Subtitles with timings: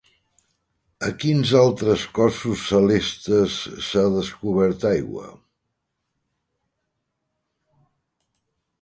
[1.09, 3.59] A quins altres cossos celestes
[3.91, 5.29] s'ha descobert aigua?